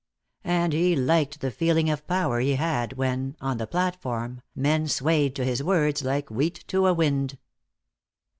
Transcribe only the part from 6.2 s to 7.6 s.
wheat to a wind.